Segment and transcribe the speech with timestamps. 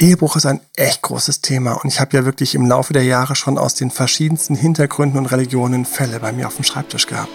[0.00, 3.36] Ehebruch ist ein echt großes Thema und ich habe ja wirklich im Laufe der Jahre
[3.36, 7.30] schon aus den verschiedensten Hintergründen und Religionen Fälle bei mir auf dem Schreibtisch gehabt.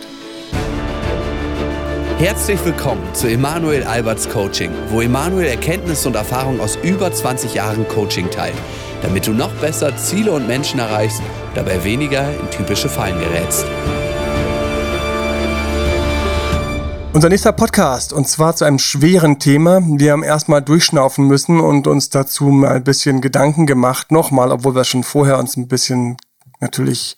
[2.18, 7.88] Herzlich willkommen zu Emanuel Alberts Coaching, wo Emanuel Erkenntnisse und Erfahrung aus über 20 Jahren
[7.88, 8.58] Coaching teilt,
[9.04, 11.22] damit du noch besser Ziele und Menschen erreichst,
[11.56, 13.66] dabei weniger in typische Fallen gerätst.
[17.12, 19.82] Unser nächster Podcast und zwar zu einem schweren Thema.
[19.84, 24.76] Wir haben erstmal durchschnaufen müssen und uns dazu mal ein bisschen Gedanken gemacht, nochmal, obwohl
[24.76, 26.18] wir schon vorher uns ein bisschen
[26.60, 27.18] natürlich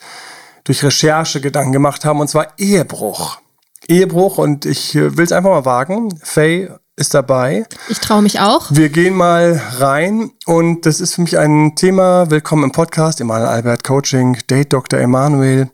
[0.64, 3.40] durch Recherche Gedanken gemacht haben, und zwar Ehebruch.
[3.88, 6.18] Ehebruch und ich äh, will es einfach mal wagen.
[6.24, 7.66] Faye ist dabei.
[7.90, 8.68] Ich traue mich auch.
[8.70, 12.30] Wir gehen mal rein und das ist für mich ein Thema.
[12.32, 15.00] Willkommen im Podcast, Emanuel Albert Coaching, Date Dr.
[15.00, 15.70] Emanuel.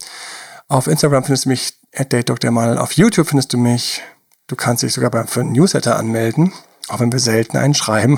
[0.69, 2.43] Auf Instagram findest du mich at Date.
[2.43, 2.77] Emanuel.
[2.77, 4.01] Auf YouTube findest du mich.
[4.47, 6.53] Du kannst dich sogar beim, für Newsletter anmelden,
[6.87, 8.17] auch wenn wir selten einen schreiben.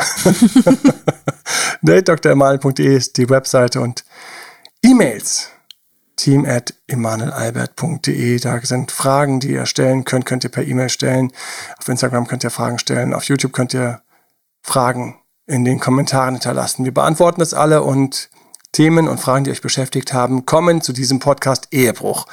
[1.81, 4.05] datedremanuel.de ist die Webseite und
[4.83, 5.49] E-Mails
[6.15, 8.39] team at emanuelalbert.de.
[8.39, 11.31] Da sind Fragen, die ihr stellen könnt, könnt ihr per E-Mail stellen.
[11.79, 13.13] Auf Instagram könnt ihr Fragen stellen.
[13.13, 14.01] Auf YouTube könnt ihr
[14.61, 16.85] Fragen in den Kommentaren hinterlassen.
[16.85, 18.29] Wir beantworten das alle und
[18.71, 22.27] Themen und Fragen, die euch beschäftigt haben, kommen zu diesem Podcast Ehebruch.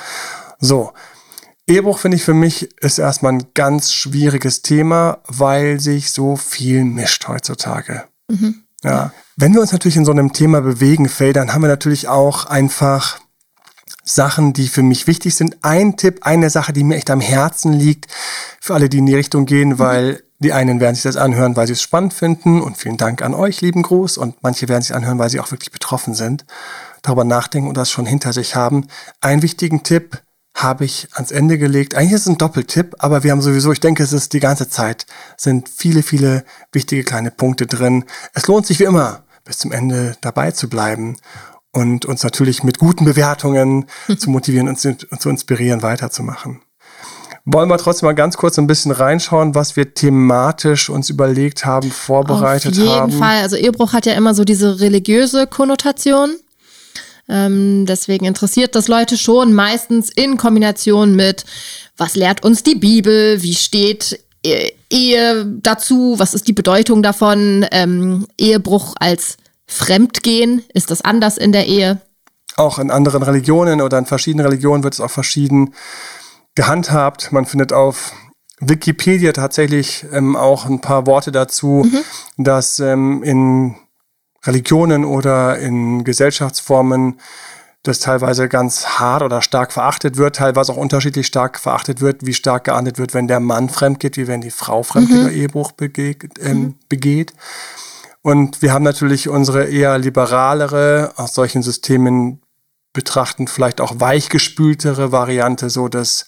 [0.59, 0.93] So.
[1.69, 6.85] Ehebruch finde ich für mich ist erstmal ein ganz schwieriges Thema, weil sich so viel
[6.85, 8.05] mischt heutzutage.
[8.29, 8.63] Mhm.
[8.85, 9.13] Ja.
[9.37, 12.47] Wenn wir uns natürlich in so einem Thema bewegen, Faye, dann haben wir natürlich auch
[12.47, 13.19] einfach
[14.05, 15.57] Sachen, die für mich wichtig sind.
[15.63, 18.07] Ein Tipp, eine Sache, die mir echt am Herzen liegt,
[18.61, 19.79] für alle, die in die Richtung gehen, mhm.
[19.81, 23.23] weil die einen werden sich das anhören, weil sie es spannend finden und vielen Dank
[23.23, 24.19] an euch, lieben Gruß.
[24.19, 26.45] Und manche werden sich anhören, weil sie auch wirklich betroffen sind,
[27.03, 28.87] darüber nachdenken und das schon hinter sich haben.
[29.21, 30.23] Einen wichtigen Tipp
[30.57, 31.95] habe ich ans Ende gelegt.
[31.95, 34.69] Eigentlich ist es ein Doppeltipp, aber wir haben sowieso, ich denke, es ist die ganze
[34.69, 38.05] Zeit, sind viele, viele wichtige kleine Punkte drin.
[38.33, 41.19] Es lohnt sich wie immer, bis zum Ende dabei zu bleiben
[41.73, 43.85] und uns natürlich mit guten Bewertungen
[44.19, 46.63] zu motivieren und zu, zu inspirieren, weiterzumachen.
[47.45, 51.93] Wollen wir trotzdem mal ganz kurz ein bisschen reinschauen, was wir thematisch uns überlegt haben,
[51.93, 52.89] vorbereitet haben?
[52.89, 53.43] Auf jeden Fall.
[53.43, 56.35] Also Ehebruch hat ja immer so diese religiöse Konnotation.
[57.29, 61.45] Ähm, deswegen interessiert das Leute schon meistens in Kombination mit,
[61.97, 64.21] was lehrt uns die Bibel, wie steht
[64.91, 70.63] Ehe dazu, was ist die Bedeutung davon, ähm, Ehebruch als Fremdgehen?
[70.73, 72.01] Ist das anders in der Ehe?
[72.57, 75.75] Auch in anderen Religionen oder in verschiedenen Religionen wird es auch verschieden
[76.55, 77.33] gehandhabt.
[77.33, 78.13] Man findet auf
[78.61, 81.99] Wikipedia tatsächlich ähm, auch ein paar Worte dazu, mhm.
[82.39, 83.75] dass ähm, in
[84.47, 87.21] Religionen oder in Gesellschaftsformen
[87.83, 92.35] das teilweise ganz hart oder stark verachtet wird, teilweise auch unterschiedlich stark verachtet wird, wie
[92.35, 95.29] stark geahndet wird, wenn der Mann fremd geht, wie wenn die Frau fremd mhm.
[95.29, 96.75] Ehebruch begeht, ähm, mhm.
[96.89, 97.33] begeht.
[98.23, 102.43] Und wir haben natürlich unsere eher liberalere, aus solchen Systemen
[102.93, 106.27] betrachten, vielleicht auch weichgespültere Variante, so dass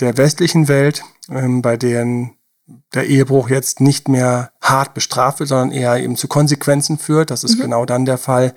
[0.00, 2.36] der westlichen Welt, ähm, bei denen
[2.94, 7.30] der Ehebruch jetzt nicht mehr hart bestraft wird, sondern eher eben zu Konsequenzen führt.
[7.30, 7.62] Das ist mhm.
[7.62, 8.54] genau dann der Fall,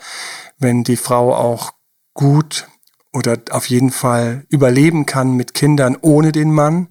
[0.58, 1.74] wenn die Frau auch
[2.14, 2.68] gut
[3.14, 6.88] oder auf jeden Fall überleben kann mit Kindern ohne den Mann.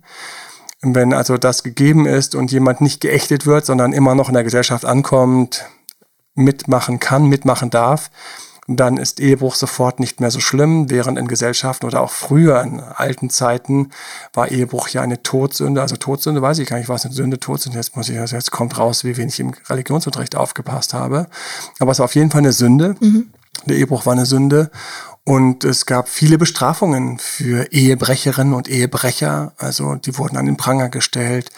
[0.81, 4.45] Wenn also das gegeben ist und jemand nicht geächtet wird, sondern immer noch in der
[4.45, 5.67] Gesellschaft ankommt,
[6.35, 8.11] mitmachen kann, mitmachen darf,
[8.77, 12.81] dann ist Ehebruch sofort nicht mehr so schlimm, während in Gesellschaften oder auch früher in
[12.81, 13.91] alten Zeiten
[14.33, 15.81] war Ehebruch ja eine Todsünde.
[15.81, 17.79] Also Todsünde weiß ich gar nicht, was eine Sünde, Todsünde.
[17.79, 21.27] Jetzt muss ich, also jetzt kommt raus, wie wenig ich im Religionsunterricht aufgepasst habe.
[21.79, 22.95] Aber es war auf jeden Fall eine Sünde.
[23.01, 23.33] Mhm.
[23.67, 24.71] Der Ehebruch war eine Sünde.
[25.25, 29.53] Und es gab viele Bestrafungen für Ehebrecherinnen und Ehebrecher.
[29.57, 31.51] Also die wurden an den Pranger gestellt.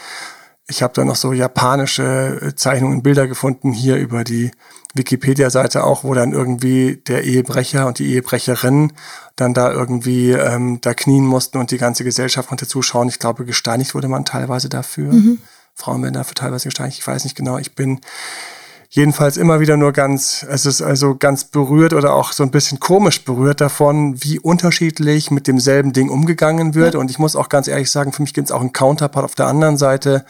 [0.67, 4.51] Ich habe da noch so japanische Zeichnungen, Bilder gefunden hier über die
[4.95, 8.93] Wikipedia-Seite auch, wo dann irgendwie der Ehebrecher und die Ehebrecherin
[9.37, 13.09] dann da irgendwie ähm, da knien mussten und die ganze Gesellschaft konnte zuschauen.
[13.09, 15.13] Ich glaube, gesteinigt wurde man teilweise dafür.
[15.13, 15.39] Mhm.
[15.75, 16.99] Frauen werden dafür teilweise gesteinigt.
[16.99, 17.59] Ich weiß nicht genau.
[17.59, 18.01] Ich bin
[18.95, 22.79] jedenfalls immer wieder nur ganz, es ist also ganz berührt oder auch so ein bisschen
[22.79, 26.95] komisch berührt davon, wie unterschiedlich mit demselben Ding umgegangen wird.
[26.95, 27.01] Ja.
[27.01, 29.35] Und ich muss auch ganz ehrlich sagen, für mich gibt es auch einen Counterpart auf
[29.35, 30.25] der anderen Seite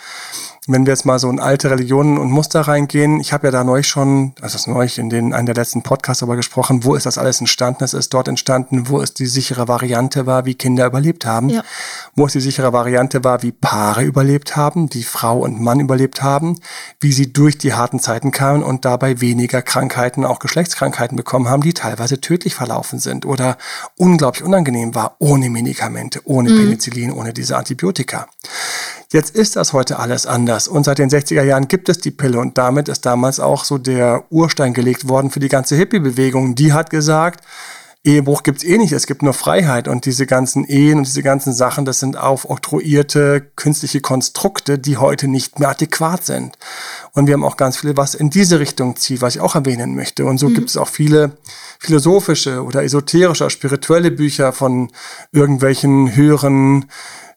[0.66, 3.64] wenn wir jetzt mal so in alte Religionen und Muster reingehen, ich habe ja da
[3.64, 7.04] neulich schon, also das neulich in den einen der letzten Podcasts aber gesprochen, wo ist
[7.04, 7.84] das alles entstanden?
[7.84, 11.62] Es ist dort entstanden, wo es die sichere Variante war, wie Kinder überlebt haben, ja.
[12.14, 16.22] wo es die sichere Variante war, wie Paare überlebt haben, die Frau und Mann überlebt
[16.22, 16.58] haben,
[16.98, 21.62] wie sie durch die harten Zeiten kamen und dabei weniger Krankheiten, auch Geschlechtskrankheiten bekommen haben,
[21.62, 23.58] die teilweise tödlich verlaufen sind oder
[23.98, 26.56] unglaublich unangenehm war, ohne Medikamente, ohne mhm.
[26.56, 28.28] Penicillin, ohne diese Antibiotika.
[29.14, 32.40] Jetzt ist das heute alles anders und seit den 60er Jahren gibt es die Pille
[32.40, 36.56] und damit ist damals auch so der Urstein gelegt worden für die ganze Hippie-Bewegung.
[36.56, 37.44] Die hat gesagt,
[38.02, 41.52] Ehebruch gibt's eh nicht, es gibt nur Freiheit und diese ganzen Ehen und diese ganzen
[41.52, 46.58] Sachen, das sind aufoktroyierte künstliche Konstrukte, die heute nicht mehr adäquat sind.
[47.12, 49.94] Und wir haben auch ganz viele, was in diese Richtung zieht, was ich auch erwähnen
[49.94, 50.24] möchte.
[50.26, 50.54] Und so mhm.
[50.54, 51.36] gibt es auch viele
[51.78, 54.90] philosophische oder esoterische, spirituelle Bücher von
[55.30, 56.86] irgendwelchen höheren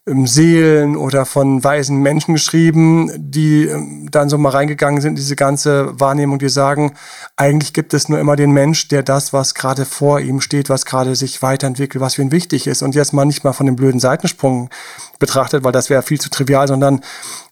[0.07, 6.00] Seelen oder von weisen Menschen geschrieben, die ähm, dann so mal reingegangen sind, diese ganze
[6.00, 6.94] Wahrnehmung, die sagen,
[7.36, 10.86] eigentlich gibt es nur immer den Mensch, der das, was gerade vor ihm steht, was
[10.86, 12.83] gerade sich weiterentwickelt, was für ihn wichtig ist.
[12.83, 14.69] Und jetzt mal nicht mal von dem blöden Seitensprung
[15.19, 17.01] betrachtet, weil das wäre viel zu trivial, sondern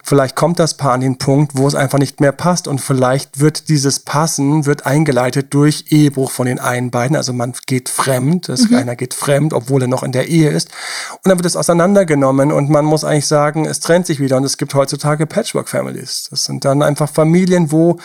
[0.06, 3.40] vielleicht kommt das Paar an den Punkt, wo es einfach nicht mehr passt und vielleicht
[3.40, 7.18] wird dieses Passen wird eingeleitet durch Ehebruch von den einen beiden.
[7.18, 8.78] Also man geht fremd, das mhm.
[8.78, 10.70] einer geht fremd, obwohl er noch in der Ehe ist.
[11.12, 14.44] Und dann wird es auseinandergenommen und man muss eigentlich sagen, es trennt sich wieder und
[14.44, 16.28] es gibt heutzutage Patchwork-Families.
[16.30, 17.98] Das sind dann einfach Familien, wo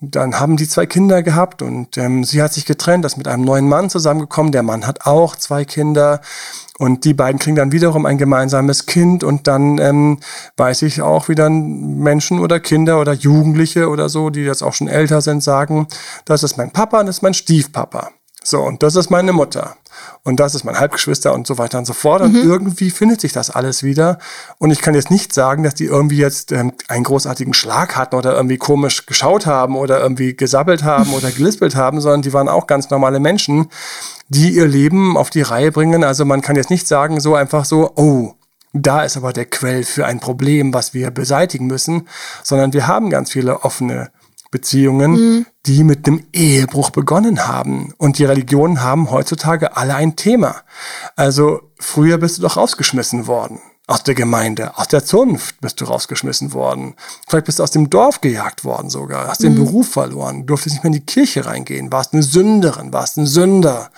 [0.00, 3.44] dann haben die zwei Kinder gehabt und ähm, sie hat sich getrennt, ist mit einem
[3.44, 4.52] neuen Mann zusammengekommen.
[4.52, 6.20] Der Mann hat auch zwei Kinder
[6.78, 10.20] und die beiden kriegen dann wiederum ein gemeinsames Kind und dann ähm,
[10.56, 14.74] weiß ich auch, wie dann Menschen oder Kinder oder Jugendliche oder so, die jetzt auch
[14.74, 15.88] schon älter sind, sagen,
[16.24, 18.10] das ist mein Papa und das ist mein Stiefpapa.
[18.44, 19.76] So, und das ist meine Mutter.
[20.22, 22.22] Und das ist mein Halbgeschwister und so weiter und so fort.
[22.22, 22.48] Und mhm.
[22.48, 24.18] irgendwie findet sich das alles wieder.
[24.58, 28.14] Und ich kann jetzt nicht sagen, dass die irgendwie jetzt ähm, einen großartigen Schlag hatten
[28.14, 32.48] oder irgendwie komisch geschaut haben oder irgendwie gesabbelt haben oder gelispelt haben, sondern die waren
[32.48, 33.68] auch ganz normale Menschen,
[34.28, 36.04] die ihr Leben auf die Reihe bringen.
[36.04, 38.34] Also man kann jetzt nicht sagen, so einfach so, oh,
[38.72, 42.06] da ist aber der Quell für ein Problem, was wir beseitigen müssen,
[42.42, 44.10] sondern wir haben ganz viele offene
[44.50, 45.46] Beziehungen, mhm.
[45.66, 47.92] die mit einem Ehebruch begonnen haben.
[47.98, 50.56] Und die Religionen haben heutzutage alle ein Thema.
[51.16, 53.60] Also früher bist du doch rausgeschmissen worden.
[53.86, 56.94] Aus der Gemeinde, aus der Zunft bist du rausgeschmissen worden.
[57.26, 59.44] Vielleicht bist du aus dem Dorf gejagt worden sogar, hast mhm.
[59.44, 63.24] den Beruf verloren, durftest nicht mehr in die Kirche reingehen, warst eine Sünderin, warst ein
[63.24, 63.90] Sünder.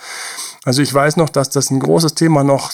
[0.63, 2.71] Also ich weiß noch, dass das ein großes Thema noch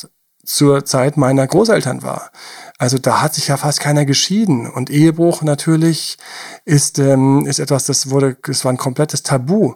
[0.48, 2.32] zur Zeit meiner Großeltern war.
[2.78, 4.72] Also da hat sich ja fast keiner geschieden.
[4.72, 6.18] Und Ehebruch natürlich
[6.64, 9.74] ist, ähm, ist etwas, das wurde, das war ein komplettes Tabu.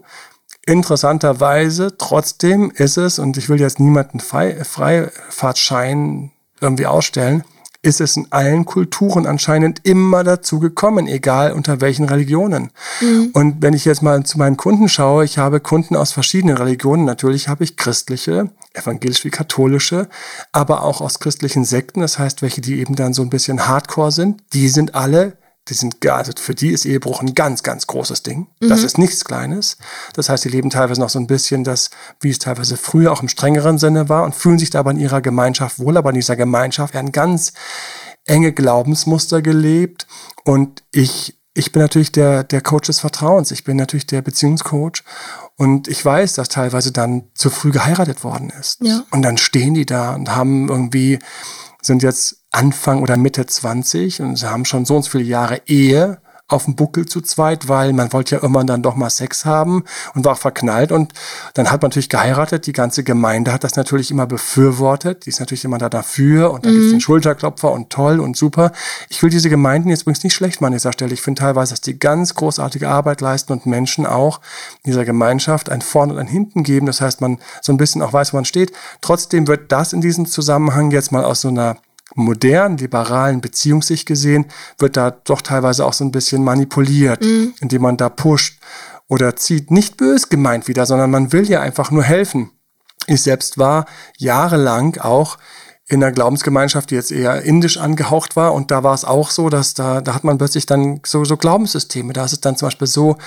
[0.65, 6.31] Interessanterweise, trotzdem ist es, und ich will jetzt niemanden Freifahrtschein
[6.61, 7.43] irgendwie ausstellen,
[7.83, 12.71] ist es in allen Kulturen anscheinend immer dazu gekommen, egal unter welchen Religionen.
[12.99, 13.31] Mhm.
[13.33, 17.05] Und wenn ich jetzt mal zu meinen Kunden schaue, ich habe Kunden aus verschiedenen Religionen.
[17.05, 20.09] Natürlich habe ich christliche, evangelisch wie katholische,
[20.51, 22.01] aber auch aus christlichen Sekten.
[22.01, 24.43] Das heißt, welche, die eben dann so ein bisschen Hardcore sind.
[24.53, 25.37] Die sind alle
[25.71, 28.47] die sind, also für die ist Ehebruch ein ganz, ganz großes Ding.
[28.59, 28.69] Mhm.
[28.69, 29.77] Das ist nichts Kleines.
[30.13, 31.89] Das heißt, sie leben teilweise noch so ein bisschen das,
[32.19, 34.99] wie es teilweise früher auch im strengeren Sinne war und fühlen sich da aber in
[34.99, 37.53] ihrer Gemeinschaft wohl, aber in dieser Gemeinschaft werden ganz
[38.25, 40.07] enge Glaubensmuster gelebt.
[40.43, 43.51] Und ich, ich bin natürlich der, der Coach des Vertrauens.
[43.51, 45.03] Ich bin natürlich der Beziehungscoach.
[45.55, 48.81] Und ich weiß, dass teilweise dann zu früh geheiratet worden ist.
[48.81, 49.03] Ja.
[49.11, 51.19] Und dann stehen die da und haben irgendwie,
[51.81, 55.61] sind jetzt Anfang oder Mitte 20 und sie haben schon so und so viele Jahre
[55.65, 56.21] Ehe
[56.51, 59.83] auf dem Buckel zu zweit, weil man wollte ja immer dann doch mal Sex haben
[60.13, 61.13] und war verknallt und
[61.53, 62.67] dann hat man natürlich geheiratet.
[62.67, 65.25] Die ganze Gemeinde hat das natürlich immer befürwortet.
[65.25, 66.77] Die ist natürlich immer da dafür und dann mhm.
[66.77, 68.71] gibt's den Schulterklopfer und toll und super.
[69.09, 71.13] Ich will diese Gemeinden jetzt übrigens nicht schlecht machen an dieser Stelle.
[71.13, 74.39] Ich finde teilweise, dass die ganz großartige Arbeit leisten und Menschen auch
[74.83, 76.85] in dieser Gemeinschaft ein Vorne und ein Hinten geben.
[76.85, 78.73] Das heißt, man so ein bisschen auch weiß, wo man steht.
[78.99, 81.77] Trotzdem wird das in diesem Zusammenhang jetzt mal aus so einer
[82.15, 84.45] modernen, liberalen Beziehungssicht gesehen,
[84.77, 87.53] wird da doch teilweise auch so ein bisschen manipuliert, mhm.
[87.59, 88.59] indem man da pusht
[89.07, 89.71] oder zieht.
[89.71, 92.51] Nicht bös gemeint wieder, sondern man will ja einfach nur helfen.
[93.07, 93.85] Ich selbst war
[94.17, 95.37] jahrelang auch
[95.91, 98.53] in einer Glaubensgemeinschaft, die jetzt eher indisch angehaucht war.
[98.53, 101.35] Und da war es auch so, dass da, da hat man plötzlich dann so, so
[101.35, 102.13] Glaubenssysteme.
[102.13, 103.17] Da ist es dann zum Beispiel so,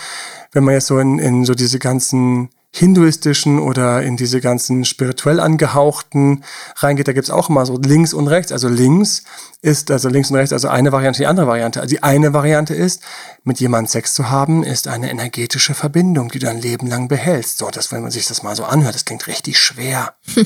[0.53, 5.39] wenn man jetzt so in, in so diese ganzen hinduistischen oder in diese ganzen spirituell
[5.39, 6.43] angehauchten
[6.75, 8.51] reingeht, da gibt's auch immer so links und rechts.
[8.51, 9.23] Also links
[9.63, 11.81] ist, also links und rechts, also eine Variante, die andere Variante.
[11.81, 13.01] Also die eine Variante ist,
[13.45, 17.59] mit jemandem Sex zu haben, ist eine energetische Verbindung, die du ein Leben lang behältst.
[17.59, 20.15] So, das, wenn man sich das mal so anhört, das klingt richtig schwer.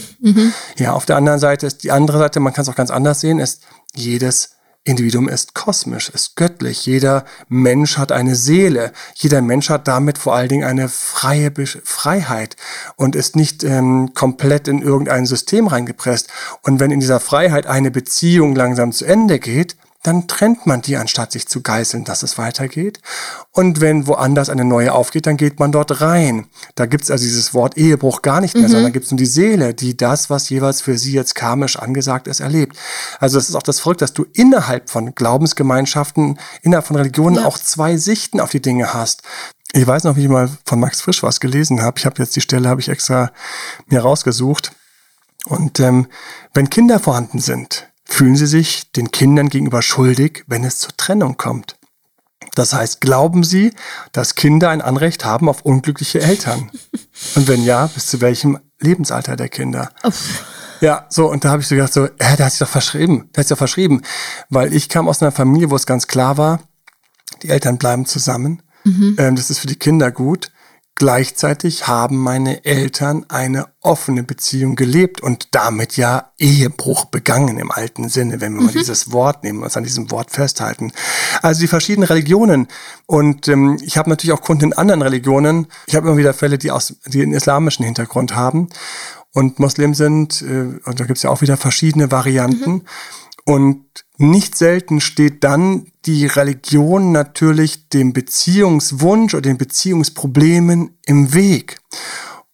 [0.76, 3.20] Ja, auf der anderen Seite ist die andere Seite, man kann es auch ganz anders
[3.20, 3.62] sehen, ist
[3.94, 4.57] jedes
[4.88, 6.86] Individuum ist kosmisch, ist göttlich.
[6.86, 8.92] Jeder Mensch hat eine Seele.
[9.14, 12.56] Jeder Mensch hat damit vor allen Dingen eine freie Be Freiheit
[12.96, 16.28] und ist nicht ähm, komplett in irgendein System reingepresst.
[16.62, 20.96] Und wenn in dieser Freiheit eine Beziehung langsam zu Ende geht, dann trennt man die,
[20.96, 23.00] anstatt sich zu geißeln, dass es weitergeht.
[23.52, 26.46] Und wenn woanders eine neue aufgeht, dann geht man dort rein.
[26.76, 28.72] Da gibt's also dieses Wort Ehebruch gar nicht mehr, mhm.
[28.72, 32.38] sondern gibt's nur die Seele, die das, was jeweils für sie jetzt karmisch angesagt ist,
[32.38, 32.76] erlebt.
[33.18, 37.46] Also das ist auch das Verrückte, dass du innerhalb von Glaubensgemeinschaften, innerhalb von Religionen ja.
[37.46, 39.22] auch zwei Sichten auf die Dinge hast.
[39.72, 41.98] Ich weiß noch, wie ich mal von Max Frisch was gelesen habe.
[41.98, 43.32] Ich habe jetzt die Stelle, habe ich extra
[43.86, 44.72] mir rausgesucht.
[45.44, 46.06] Und ähm,
[46.54, 51.36] wenn Kinder vorhanden sind, fühlen sie sich den Kindern gegenüber schuldig, wenn es zur Trennung
[51.36, 51.76] kommt.
[52.54, 53.72] Das heißt, glauben sie,
[54.12, 56.70] dass Kinder ein Anrecht haben auf unglückliche Eltern?
[57.34, 59.90] Und wenn ja, bis zu welchem Lebensalter der Kinder?
[60.02, 60.44] Uff.
[60.80, 63.28] Ja, so, und da habe ich so gedacht, so, äh, der hat sich doch verschrieben,
[63.34, 64.02] der hat sich doch verschrieben.
[64.48, 66.60] Weil ich kam aus einer Familie, wo es ganz klar war,
[67.42, 68.62] die Eltern bleiben zusammen.
[68.84, 69.16] Mhm.
[69.18, 70.50] Ähm, das ist für die Kinder gut.
[70.98, 78.08] Gleichzeitig haben meine Eltern eine offene Beziehung gelebt und damit ja Ehebruch begangen im alten
[78.08, 78.66] Sinne, wenn wir mhm.
[78.66, 80.90] mal dieses Wort nehmen, uns an diesem Wort festhalten.
[81.40, 82.66] Also die verschiedenen Religionen.
[83.06, 85.68] Und ähm, ich habe natürlich auch Kunden in anderen Religionen.
[85.86, 88.68] Ich habe immer wieder Fälle, die aus die einen islamischen Hintergrund haben
[89.32, 90.42] und Muslim sind.
[90.42, 92.72] Äh, und da gibt es ja auch wieder verschiedene Varianten.
[92.72, 92.82] Mhm.
[93.48, 101.80] Und nicht selten steht dann die Religion natürlich dem Beziehungswunsch oder den Beziehungsproblemen im Weg.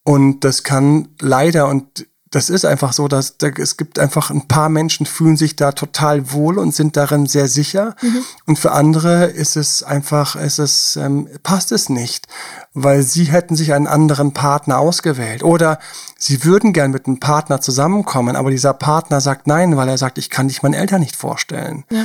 [0.05, 4.49] Und das kann leider und das ist einfach so, dass da, es gibt einfach ein
[4.49, 7.95] paar Menschen fühlen sich da total wohl und sind darin sehr sicher.
[8.03, 8.25] Mhm.
[8.47, 12.27] Und für andere ist es einfach, ist es ähm, passt es nicht,
[12.73, 15.79] weil sie hätten sich einen anderen Partner ausgewählt oder
[16.19, 20.19] sie würden gern mit einem Partner zusammenkommen, aber dieser Partner sagt nein, weil er sagt,
[20.19, 21.85] ich kann dich meinen Eltern nicht vorstellen.
[21.91, 22.05] Ja.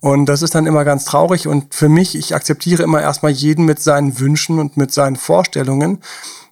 [0.00, 1.46] Und das ist dann immer ganz traurig.
[1.46, 6.00] Und für mich, ich akzeptiere immer erstmal jeden mit seinen Wünschen und mit seinen Vorstellungen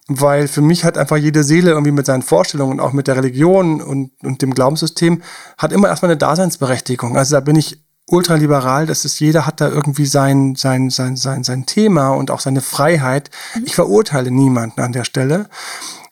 [0.07, 3.81] weil für mich hat einfach jede Seele irgendwie mit seinen Vorstellungen, auch mit der Religion
[3.81, 5.21] und, und dem Glaubenssystem,
[5.57, 7.17] hat immer erstmal eine Daseinsberechtigung.
[7.17, 11.43] Also da bin ich ultraliberal, das ist, jeder hat da irgendwie sein, sein, sein, sein,
[11.43, 13.29] sein Thema und auch seine Freiheit.
[13.65, 15.49] Ich verurteile niemanden an der Stelle,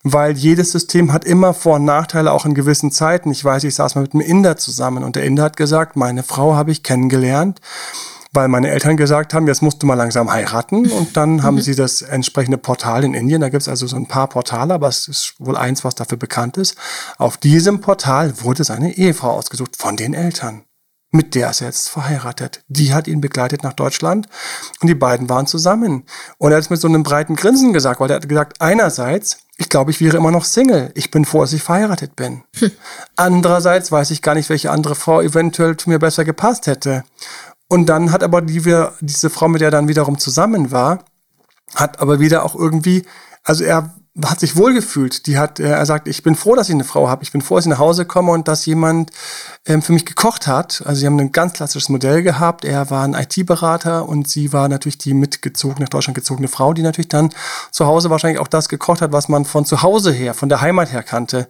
[0.04, 3.32] weil jedes System hat immer Vor- und Nachteile, auch in gewissen Zeiten.
[3.32, 6.24] Ich weiß, ich saß mal mit einem Inder zusammen und der Inder hat gesagt, meine
[6.24, 7.62] Frau habe ich kennengelernt
[8.36, 10.90] weil meine Eltern gesagt haben, jetzt musst du mal langsam heiraten.
[10.92, 11.62] Und dann haben mhm.
[11.62, 13.42] sie das entsprechende Portal in Indien.
[13.42, 16.18] Da gibt es also so ein paar Portale, aber es ist wohl eins, was dafür
[16.18, 16.76] bekannt ist.
[17.18, 20.64] Auf diesem Portal wurde seine Ehefrau ausgesucht von den Eltern.
[21.16, 22.62] Mit der ist er jetzt verheiratet.
[22.68, 24.28] Die hat ihn begleitet nach Deutschland
[24.82, 26.04] und die beiden waren zusammen.
[26.38, 29.38] Und er hat es mit so einem breiten Grinsen gesagt, weil er hat gesagt, einerseits,
[29.56, 30.92] ich glaube, ich wäre immer noch Single.
[30.94, 32.44] Ich bin froh, dass ich verheiratet bin.
[32.60, 32.72] Hm.
[33.16, 37.06] Andererseits weiß ich gar nicht, welche andere Frau eventuell zu mir besser gepasst hätte.
[37.68, 38.62] Und dann hat aber die,
[39.02, 41.04] diese Frau, mit der er dann wiederum zusammen war,
[41.74, 43.06] hat aber wieder auch irgendwie,
[43.44, 43.94] also er
[44.24, 45.28] hat sich wohlgefühlt.
[45.28, 47.24] Die hat, er sagt, ich bin froh, dass ich eine Frau habe.
[47.24, 49.12] Ich bin froh, dass ich nach Hause komme und dass jemand
[49.66, 50.84] ähm, für mich gekocht hat.
[50.86, 52.64] Also sie haben ein ganz klassisches Modell gehabt.
[52.64, 56.82] Er war ein IT-Berater und sie war natürlich die mitgezogene, nach Deutschland gezogene Frau, die
[56.82, 57.32] natürlich dann
[57.72, 60.62] zu Hause wahrscheinlich auch das gekocht hat, was man von zu Hause her, von der
[60.62, 61.50] Heimat her kannte.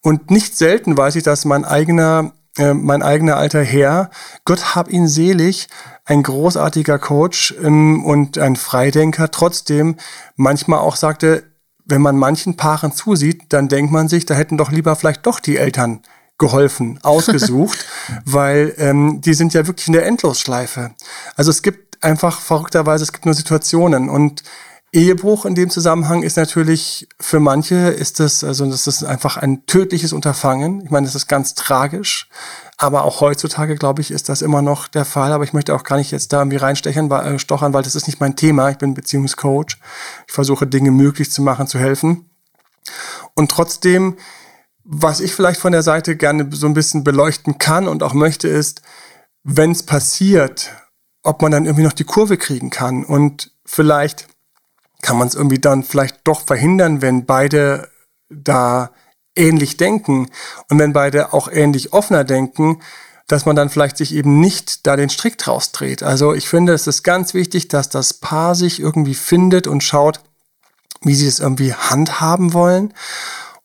[0.00, 4.10] Und nicht selten weiß ich, dass mein eigener äh, mein eigener alter Herr,
[4.44, 5.68] Gott hab ihn selig,
[6.04, 9.96] ein großartiger Coach ähm, und ein Freidenker, trotzdem
[10.36, 11.44] manchmal auch sagte,
[11.86, 15.40] wenn man manchen Paaren zusieht, dann denkt man sich, da hätten doch lieber vielleicht doch
[15.40, 16.02] die Eltern
[16.38, 17.86] geholfen, ausgesucht,
[18.24, 20.92] weil ähm, die sind ja wirklich in der Endlosschleife.
[21.36, 24.08] Also es gibt einfach verrückterweise, es gibt nur Situationen.
[24.08, 24.42] Und
[24.94, 29.66] Ehebruch in dem Zusammenhang ist natürlich für manche ist das, also das ist einfach ein
[29.66, 30.82] tödliches Unterfangen.
[30.84, 32.28] Ich meine, das ist ganz tragisch.
[32.76, 35.32] Aber auch heutzutage, glaube ich, ist das immer noch der Fall.
[35.32, 37.96] Aber ich möchte auch gar nicht jetzt da irgendwie reinstechen, weil, äh, stochern, weil das
[37.96, 38.70] ist nicht mein Thema.
[38.70, 39.78] Ich bin Beziehungscoach.
[40.28, 42.30] Ich versuche Dinge möglich zu machen, zu helfen.
[43.34, 44.16] Und trotzdem,
[44.84, 48.46] was ich vielleicht von der Seite gerne so ein bisschen beleuchten kann und auch möchte,
[48.46, 48.82] ist,
[49.42, 50.70] wenn es passiert,
[51.24, 54.28] ob man dann irgendwie noch die Kurve kriegen kann und vielleicht
[55.04, 57.88] kann man es irgendwie dann vielleicht doch verhindern, wenn beide
[58.30, 58.90] da
[59.36, 60.30] ähnlich denken
[60.70, 62.80] und wenn beide auch ähnlich offener denken,
[63.26, 66.02] dass man dann vielleicht sich eben nicht da den Strick draus dreht.
[66.02, 70.20] Also ich finde, es ist ganz wichtig, dass das Paar sich irgendwie findet und schaut,
[71.02, 72.94] wie sie es irgendwie handhaben wollen.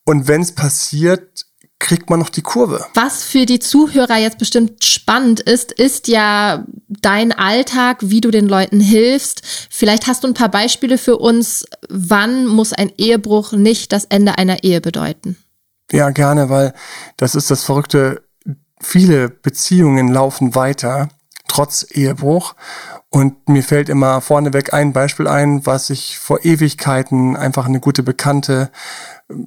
[0.06, 1.46] Und wenn es passiert,
[1.80, 2.86] kriegt man noch die Kurve.
[2.94, 8.48] Was für die Zuhörer jetzt bestimmt spannend ist, ist ja dein Alltag, wie du den
[8.48, 9.42] Leuten hilfst.
[9.70, 14.38] Vielleicht hast du ein paar Beispiele für uns, wann muss ein Ehebruch nicht das Ende
[14.38, 15.38] einer Ehe bedeuten?
[15.92, 16.74] Ja, gerne, weil
[17.18, 18.24] das ist das Verrückte.
[18.82, 21.10] Viele Beziehungen laufen weiter,
[21.48, 22.56] trotz Ehebruch.
[23.12, 28.04] Und mir fällt immer vorneweg ein Beispiel ein, was ich vor Ewigkeiten einfach eine gute
[28.04, 28.70] Bekannte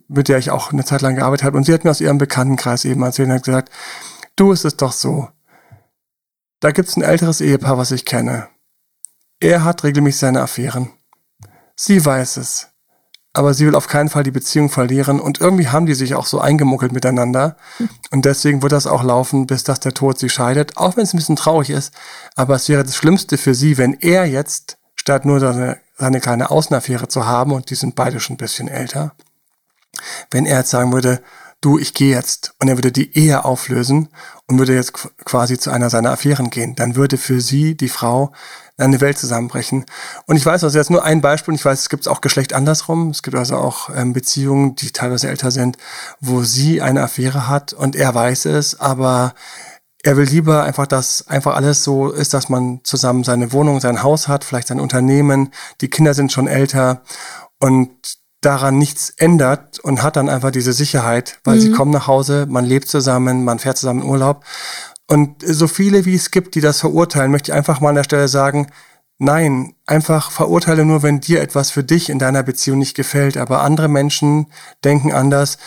[0.09, 1.57] mit der ich auch eine Zeit lang gearbeitet habe.
[1.57, 3.71] Und sie hat mir aus ihrem Bekanntenkreis eben erzählt und hat gesagt,
[4.37, 5.28] du, es ist doch so.
[6.61, 8.49] da gibt's ein älteres Ehepaar, was ich kenne.
[9.40, 10.90] Er hat regelmäßig seine Affären.
[11.75, 12.69] Sie weiß es.
[13.34, 16.26] Aber sie will auf keinen Fall die Beziehung verlieren und irgendwie haben die sich auch
[16.26, 17.56] so eingemuckelt miteinander.
[18.10, 21.14] Und deswegen wird das auch laufen, bis dass der Tod sie scheidet, auch wenn es
[21.14, 21.94] ein bisschen traurig ist.
[22.36, 26.50] Aber es wäre das Schlimmste für sie, wenn er jetzt, statt nur seine, seine kleine
[26.50, 29.14] Außenaffäre zu haben, und die sind beide schon ein bisschen älter,
[30.30, 31.22] wenn er jetzt sagen würde,
[31.62, 32.54] du, ich gehe jetzt.
[32.61, 34.09] Und er würde die Ehe auflösen
[34.47, 34.92] und würde jetzt
[35.25, 38.33] quasi zu einer seiner Affären gehen, dann würde für sie, die Frau,
[38.76, 39.87] eine Welt zusammenbrechen.
[40.26, 42.21] Und ich weiß, das ist jetzt nur ein Beispiel, und ich weiß, es gibt auch
[42.21, 43.11] Geschlecht andersrum.
[43.11, 45.76] Es gibt also auch ähm, Beziehungen, die teilweise älter sind,
[46.21, 47.73] wo sie eine Affäre hat.
[47.73, 49.35] Und er weiß es, aber
[50.02, 54.02] er will lieber einfach, dass einfach alles so ist, dass man zusammen seine Wohnung, sein
[54.02, 57.02] Haus hat, vielleicht sein Unternehmen, die Kinder sind schon älter.
[57.61, 61.61] Und daran nichts ändert und hat dann einfach diese Sicherheit, weil mhm.
[61.61, 64.44] sie kommen nach Hause, man lebt zusammen, man fährt zusammen in Urlaub.
[65.08, 68.04] Und so viele wie es gibt, die das verurteilen, möchte ich einfach mal an der
[68.04, 68.68] Stelle sagen,
[69.18, 73.62] nein, einfach verurteile nur, wenn dir etwas für dich in deiner Beziehung nicht gefällt, aber
[73.62, 74.46] andere Menschen
[74.84, 75.58] denken anders.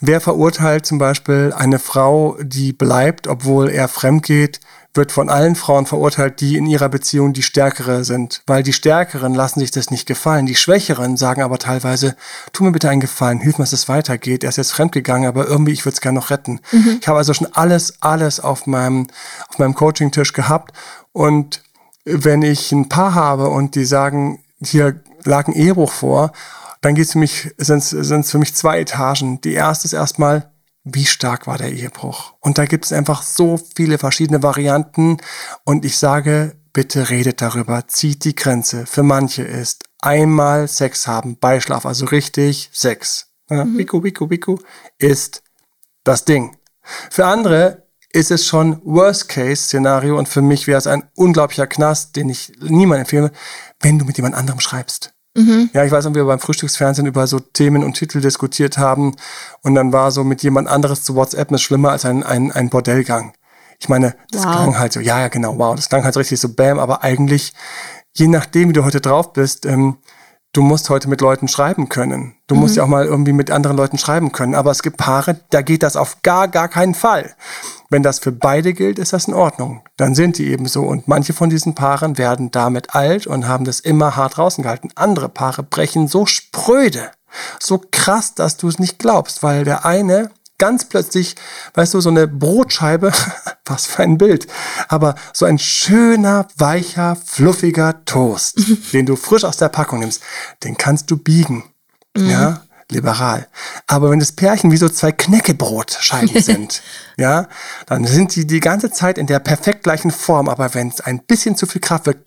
[0.00, 4.60] Wer verurteilt zum Beispiel eine Frau, die bleibt, obwohl er fremd geht,
[4.98, 8.42] wird von allen Frauen verurteilt, die in ihrer Beziehung die Stärkere sind.
[8.46, 10.44] Weil die Stärkeren lassen sich das nicht gefallen.
[10.44, 12.16] Die Schwächeren sagen aber teilweise,
[12.52, 14.44] tu mir bitte einen Gefallen, hilf mir, dass es weitergeht.
[14.44, 16.60] Er ist jetzt fremdgegangen, aber irgendwie, ich würde es gerne noch retten.
[16.72, 16.98] Mhm.
[17.00, 19.06] Ich habe also schon alles, alles auf meinem,
[19.48, 20.74] auf meinem Coaching-Tisch gehabt.
[21.12, 21.62] Und
[22.04, 26.32] wenn ich ein Paar habe und die sagen, hier lag ein Ehebruch vor,
[26.80, 29.40] dann geht es für mich, sind es für mich zwei Etagen.
[29.40, 30.50] Die erste ist erstmal,
[30.94, 32.34] wie stark war der Ehebruch?
[32.40, 35.18] Und da gibt es einfach so viele verschiedene Varianten.
[35.64, 38.86] Und ich sage, bitte redet darüber, zieht die Grenze.
[38.86, 43.28] Für manche ist einmal Sex haben, Beischlaf, also richtig Sex.
[43.50, 43.76] Ja, mhm.
[43.76, 44.58] Biku, biku, biku,
[44.98, 45.42] ist
[46.04, 46.56] das Ding.
[47.10, 52.30] Für andere ist es schon Worst-Case-Szenario und für mich wäre es ein unglaublicher Knast, den
[52.30, 53.32] ich niemandem empfehle,
[53.80, 55.14] wenn du mit jemand anderem schreibst.
[55.38, 55.70] Mhm.
[55.72, 59.14] Ja, ich weiß, ob wir beim Frühstücksfernsehen über so Themen und Titel diskutiert haben
[59.62, 62.70] und dann war so mit jemand anderes zu WhatsApp ist schlimmer als ein, ein, ein
[62.70, 63.34] Bordellgang.
[63.78, 64.56] Ich meine, das wow.
[64.56, 67.04] klang halt so, ja, ja, genau, wow, das klang halt so richtig so bam, aber
[67.04, 67.52] eigentlich,
[68.16, 69.98] je nachdem, wie du heute drauf bist, ähm,
[70.52, 72.34] du musst heute mit Leuten schreiben können.
[72.48, 72.62] Du mhm.
[72.62, 74.56] musst ja auch mal irgendwie mit anderen Leuten schreiben können.
[74.56, 77.34] Aber es gibt Paare, da geht das auf gar, gar keinen Fall.
[77.90, 79.82] Wenn das für beide gilt, ist das in Ordnung.
[79.96, 80.82] Dann sind die eben so.
[80.82, 84.90] Und manche von diesen Paaren werden damit alt und haben das immer hart draußen gehalten.
[84.94, 87.10] Andere Paare brechen so spröde,
[87.58, 91.36] so krass, dass du es nicht glaubst, weil der eine ganz plötzlich,
[91.74, 93.12] weißt du, so eine Brotscheibe,
[93.64, 94.48] was für ein Bild,
[94.88, 98.60] aber so ein schöner, weicher, fluffiger Toast,
[98.92, 100.22] den du frisch aus der Packung nimmst,
[100.64, 101.64] den kannst du biegen.
[102.16, 102.30] Mhm.
[102.30, 103.48] Ja, liberal.
[103.86, 106.82] Aber wenn das Pärchen wie so zwei Knäckebrotscheiben sind,
[107.16, 107.48] ja,
[107.86, 110.48] dann sind die die ganze Zeit in der perfekt gleichen Form.
[110.48, 112.18] Aber wenn es ein bisschen zu viel Kraft wird,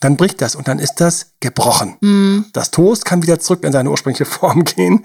[0.00, 1.96] dann bricht das und dann ist das gebrochen.
[2.00, 2.46] Mm.
[2.54, 5.04] Das Toast kann wieder zurück in seine ursprüngliche Form gehen.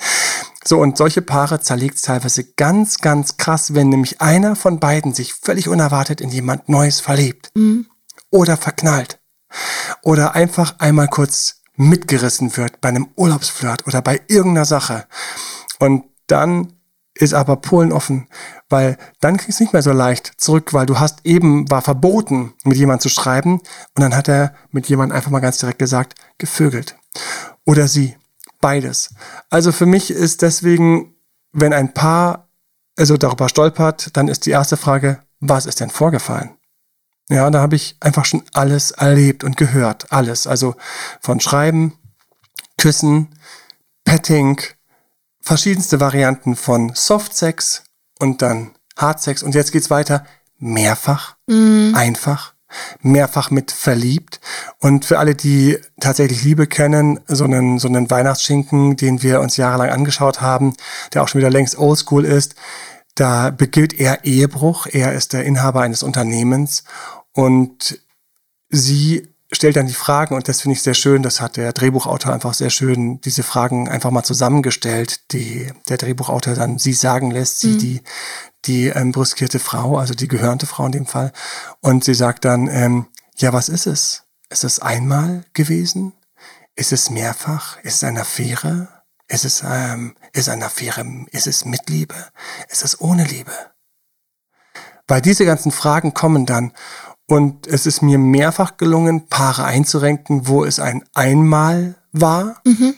[0.64, 5.34] So, und solche Paare zerlegt teilweise ganz, ganz krass, wenn nämlich einer von beiden sich
[5.34, 7.52] völlig unerwartet in jemand Neues verliebt.
[7.56, 7.82] Mm.
[8.32, 9.20] Oder verknallt.
[10.02, 15.06] Oder einfach einmal kurz mitgerissen wird bei einem Urlaubsflirt oder bei irgendeiner Sache.
[15.80, 16.74] Und dann
[17.14, 18.28] ist aber Polen offen,
[18.70, 22.54] weil dann kriegst du nicht mehr so leicht zurück, weil du hast eben, war verboten,
[22.64, 26.16] mit jemandem zu schreiben und dann hat er mit jemandem einfach mal ganz direkt gesagt,
[26.38, 26.98] gevögelt.
[27.66, 28.18] Oder sie.
[28.62, 29.14] Beides.
[29.50, 31.16] Also für mich ist deswegen,
[31.52, 32.50] wenn ein Paar
[32.98, 36.58] also darüber stolpert, dann ist die erste Frage, was ist denn vorgefallen?
[37.30, 40.12] Ja, da habe ich einfach schon alles erlebt und gehört.
[40.12, 40.46] Alles.
[40.46, 40.76] Also
[41.22, 41.98] von Schreiben,
[42.78, 43.30] Küssen,
[44.04, 44.62] Petting,
[45.42, 47.84] verschiedenste Varianten von Softsex
[48.20, 49.42] und dann Hardsex.
[49.42, 50.26] Und jetzt geht's weiter.
[50.58, 51.96] Mehrfach, mm.
[51.96, 52.54] einfach,
[53.02, 54.40] mehrfach mit verliebt.
[54.80, 59.58] Und für alle, die tatsächlich Liebe kennen, so einen, so einen Weihnachtsschinken, den wir uns
[59.58, 60.76] jahrelang angeschaut haben,
[61.14, 62.56] der auch schon wieder längst oldschool ist,
[63.16, 64.88] da begilt er Ehebruch.
[64.88, 66.84] Er ist der Inhaber eines Unternehmens
[67.32, 68.00] und
[68.70, 71.24] sie stellt dann die Fragen und das finde ich sehr schön.
[71.24, 76.56] Das hat der Drehbuchautor einfach sehr schön diese Fragen einfach mal zusammengestellt, die der Drehbuchautor
[76.56, 77.80] dann sie sagen lässt, sie mhm.
[77.80, 78.02] die
[78.66, 81.32] die ähm, brüskierte Frau, also die gehörnte Frau in dem Fall.
[81.82, 83.06] Und sie sagt dann, ähm,
[83.38, 84.24] ja, was ist es?
[84.50, 86.14] Ist es einmal gewesen?
[86.76, 87.78] Ist es mehrfach?
[87.84, 88.88] Ist es eine Affäre?
[89.28, 92.16] Ist es, ähm, ist eine Affäre, ist es mit Liebe?
[92.70, 93.52] Ist es ohne Liebe?
[95.08, 96.74] Weil diese ganzen Fragen kommen dann
[97.28, 102.62] und es ist mir mehrfach gelungen, Paare einzurenken, wo es ein Einmal war.
[102.66, 102.96] Mhm.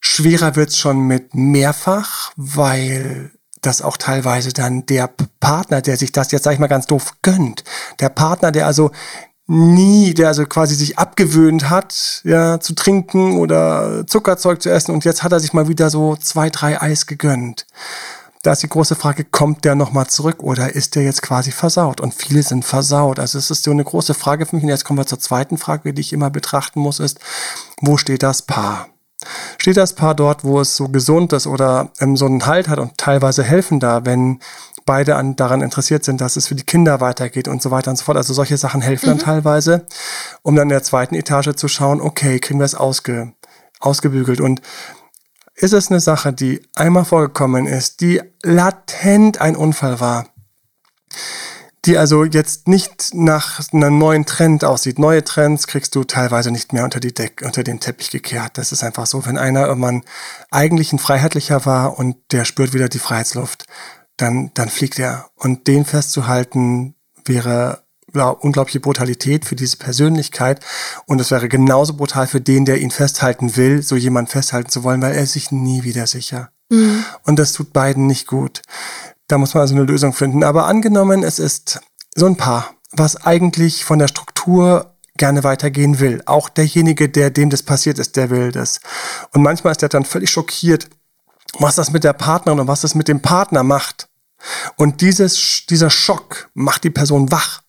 [0.00, 3.32] Schwerer wird's schon mit mehrfach, weil
[3.62, 7.14] dass auch teilweise dann der Partner, der sich das jetzt, sag ich mal ganz doof,
[7.22, 7.64] gönnt,
[7.98, 8.92] der Partner, der also
[9.46, 15.04] nie, der also quasi sich abgewöhnt hat, ja, zu trinken oder Zuckerzeug zu essen und
[15.04, 17.66] jetzt hat er sich mal wieder so zwei, drei Eis gegönnt.
[18.42, 22.00] Da ist die große Frage, kommt der nochmal zurück oder ist der jetzt quasi versaut?
[22.00, 23.18] Und viele sind versaut.
[23.18, 24.62] Also es ist so eine große Frage für mich.
[24.62, 27.18] Und jetzt kommen wir zur zweiten Frage, die ich immer betrachten muss, ist,
[27.80, 28.86] wo steht das Paar?
[29.58, 32.78] Steht das Paar dort, wo es so gesund ist oder ähm, so einen Halt hat
[32.78, 34.38] und teilweise helfen da, wenn
[34.86, 37.96] beide an, daran interessiert sind, dass es für die Kinder weitergeht und so weiter und
[37.96, 38.16] so fort.
[38.16, 39.18] Also solche Sachen helfen mhm.
[39.18, 39.86] dann teilweise,
[40.42, 43.32] um dann in der zweiten Etage zu schauen, okay, kriegen wir es ausge,
[43.80, 44.40] ausgebügelt.
[44.40, 44.62] Und
[45.54, 50.28] ist es eine Sache, die einmal vorgekommen ist, die latent ein Unfall war,
[51.86, 54.98] die also jetzt nicht nach einem neuen Trend aussieht.
[54.98, 58.58] Neue Trends kriegst du teilweise nicht mehr unter, die Deck, unter den Teppich gekehrt.
[58.58, 59.24] Das ist einfach so.
[59.24, 60.02] Wenn einer irgendwann
[60.50, 63.66] eigentlich ein Freiheitlicher war und der spürt wieder die Freiheitsluft,
[64.16, 65.30] dann, dann fliegt er.
[65.34, 67.82] Und den festzuhalten wäre
[68.14, 70.60] ja, unglaubliche Brutalität für diese Persönlichkeit.
[71.06, 74.84] Und es wäre genauso brutal für den, der ihn festhalten will, so jemand festhalten zu
[74.84, 76.50] wollen, weil er ist sich nie wieder sicher.
[76.70, 77.04] Mhm.
[77.24, 78.62] Und das tut beiden nicht gut.
[79.28, 80.44] Da muss man also eine Lösung finden.
[80.44, 81.80] Aber angenommen, es ist
[82.14, 86.22] so ein Paar, was eigentlich von der Struktur gerne weitergehen will.
[86.26, 88.80] Auch derjenige, der dem das passiert ist, der will das.
[89.32, 90.88] Und manchmal ist er dann völlig schockiert,
[91.58, 94.08] was das mit der Partnerin und was das mit dem Partner macht.
[94.76, 97.62] Und dieses, dieser Schock macht die Person wach.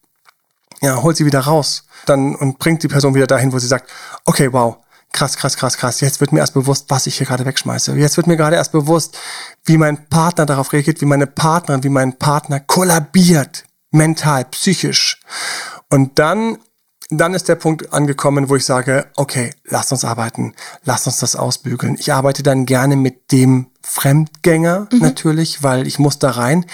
[0.81, 3.89] Ja, holt sie wieder raus dann und bringt die Person wieder dahin, wo sie sagt,
[4.25, 4.77] okay, wow,
[5.11, 6.01] krass, krass, krass, krass.
[6.01, 7.95] Jetzt wird mir erst bewusst, was ich hier gerade wegschmeiße.
[7.95, 9.17] Jetzt wird mir gerade erst bewusst,
[9.65, 15.19] wie mein Partner darauf reagiert, wie meine Partnerin, wie mein Partner kollabiert, mental, psychisch.
[15.89, 16.57] Und dann,
[17.09, 21.35] dann ist der Punkt angekommen, wo ich sage, okay, lasst uns arbeiten, lasst uns das
[21.35, 21.97] ausbügeln.
[21.99, 24.99] Ich arbeite dann gerne mit dem Fremdgänger mhm.
[24.99, 26.65] natürlich, weil ich muss da rein.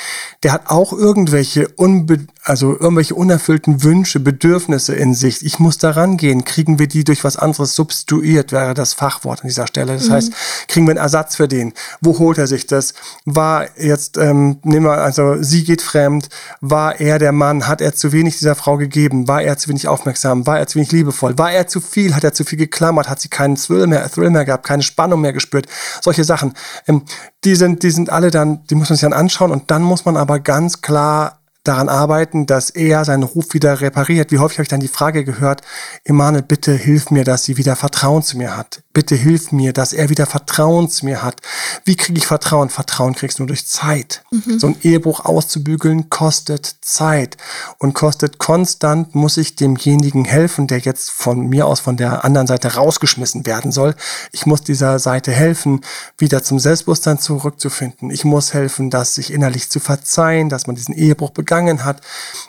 [0.42, 5.46] Der hat auch irgendwelche unbe also irgendwelche unerfüllten Wünsche, Bedürfnisse in sich.
[5.46, 6.44] Ich muss da rangehen.
[6.44, 9.94] Kriegen wir die durch was anderes substituiert, wäre das Fachwort an dieser Stelle.
[9.94, 10.14] Das mhm.
[10.14, 10.34] heißt,
[10.68, 11.74] kriegen wir einen Ersatz für den?
[12.02, 12.94] Wo holt er sich das?
[13.24, 16.28] War jetzt, ähm, nehmen wir, also sie geht fremd,
[16.60, 19.88] war er der Mann, hat er zu wenig dieser Frau gegeben, war er zu wenig
[19.88, 23.10] aufmerksam, war er zu wenig liebevoll, war er zu viel, hat er zu viel geklammert,
[23.10, 25.68] hat sie keinen Thrill mehr, Thrill mehr gehabt, keine Spannung mehr gespürt.
[26.02, 26.54] Solche Sachen.
[26.88, 27.04] Ähm,
[27.46, 30.04] die sind, die sind alle dann, die muss man sich dann anschauen und dann muss
[30.04, 34.32] man aber ganz klar daran arbeiten, dass er seinen Ruf wieder repariert.
[34.32, 35.62] Wie häufig habe ich dann die Frage gehört,
[36.04, 38.84] Emanuel, bitte hilf mir, dass sie wieder Vertrauen zu mir hat.
[38.92, 41.42] Bitte hilf mir, dass er wieder Vertrauen zu mir hat.
[41.86, 42.70] Wie kriege ich Vertrauen?
[42.70, 44.24] Vertrauen kriegst du nur durch Zeit.
[44.32, 44.60] Mhm.
[44.60, 47.38] So ein Ehebruch auszubügeln kostet Zeit
[47.80, 52.46] und kostet konstant, muss ich demjenigen helfen, der jetzt von mir aus von der anderen
[52.46, 53.96] Seite rausgeschmissen werden soll.
[54.32, 55.82] Ich muss dieser Seite helfen,
[56.18, 58.12] wieder zum Selbstbewusstsein zurückzufinden.
[58.12, 62.02] Ich muss helfen, dass sich innerlich zu verzeihen, dass man diesen Ehebruch begangen hat.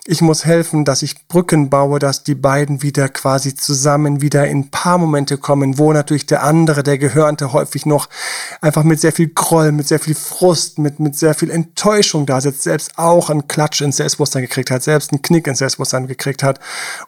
[0.06, 4.70] Ich muss helfen, dass ich Brücken baue, dass die beiden wieder quasi zusammen wieder in
[4.70, 8.08] paar Momente kommen, wo natürlich der andere, der Gehörnte häufig noch
[8.62, 12.40] einfach mit sehr viel Groll, mit sehr viel Frust, mit, mit sehr viel Enttäuschung da
[12.40, 16.42] sitzt, selbst auch einen Klatsch ins Selbstbewusstsein gekriegt hat, selbst einen Knick ins Selbstbewusstsein gekriegt
[16.42, 16.60] hat.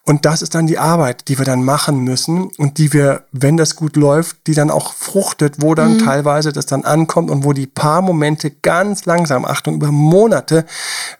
[0.05, 3.57] Und das ist dann die Arbeit, die wir dann machen müssen und die wir, wenn
[3.57, 6.05] das gut läuft, die dann auch fruchtet, wo dann mhm.
[6.05, 10.67] teilweise das dann ankommt und wo die paar Momente ganz langsam, Achtung, über Monate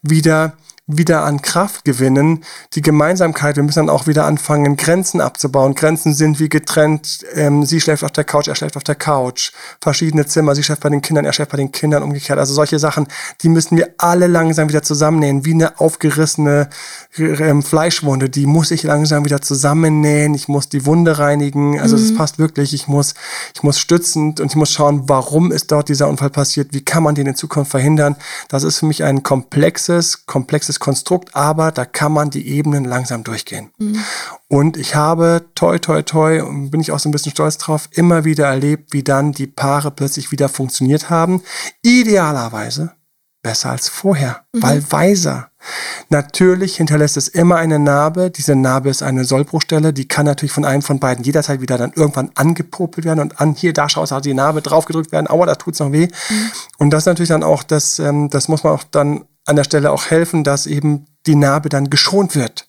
[0.03, 0.53] wieder
[0.89, 2.45] wieder an Kraft gewinnen.
[2.75, 5.75] Die Gemeinsamkeit, wir müssen dann auch wieder anfangen, Grenzen abzubauen.
[5.75, 7.27] Grenzen sind wie getrennt.
[7.35, 9.51] Ähm, sie schläft auf der Couch, er schläft auf der Couch.
[9.81, 12.39] Verschiedene Zimmer, sie schläft bei den Kindern, er schläft bei den Kindern, umgekehrt.
[12.39, 13.09] Also solche Sachen,
[13.43, 16.71] die müssen wir alle langsam wieder zusammennähen, wie eine aufgerissene
[17.19, 18.31] ähm, Fleischwunde.
[18.31, 20.35] Die muss ich langsam wieder zusammennähen.
[20.35, 21.81] Ich muss die Wunde reinigen.
[21.81, 22.17] Also es mhm.
[22.17, 22.75] passt wirklich.
[22.75, 23.15] Ich muss,
[23.57, 26.69] ich muss stützend und ich muss schauen, warum ist dort dieser Unfall passiert?
[26.71, 28.15] Wie kann man den in Zukunft verhindern?
[28.49, 32.85] Das ist für mich ein komplexes, komplexes komplexes Konstrukt, aber da kann man die Ebenen
[32.85, 33.71] langsam durchgehen.
[33.79, 34.01] Mhm.
[34.49, 37.89] Und ich habe, toi, toi, toi, und bin ich auch so ein bisschen stolz drauf,
[37.93, 41.43] immer wieder erlebt, wie dann die Paare plötzlich wieder funktioniert haben.
[41.83, 42.93] Idealerweise
[43.43, 44.63] besser als vorher, mhm.
[44.63, 45.51] weil weiser.
[46.11, 48.31] Natürlich hinterlässt es immer eine Narbe.
[48.31, 49.93] Diese Narbe ist eine Sollbruchstelle.
[49.93, 53.55] Die kann natürlich von einem von beiden jederzeit wieder dann irgendwann angepopelt werden und an
[53.55, 55.29] hier, da schaust du die Narbe draufgedrückt werden.
[55.29, 56.07] Aua, da tut's noch weh.
[56.07, 56.51] Mhm.
[56.79, 59.65] Und das ist natürlich dann auch, das, ähm, das muss man auch dann an der
[59.65, 62.69] Stelle auch helfen, dass eben die Narbe dann geschont wird.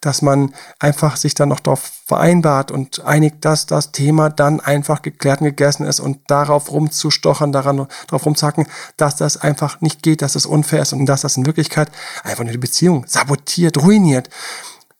[0.00, 5.02] Dass man einfach sich dann noch darauf vereinbart und einigt, dass das Thema dann einfach
[5.02, 10.22] geklärt und gegessen ist und darauf rumzustochern, daran, darauf rumzuhacken, dass das einfach nicht geht,
[10.22, 11.90] dass das unfair ist und dass das in Wirklichkeit
[12.22, 14.28] einfach nur die Beziehung sabotiert, ruiniert.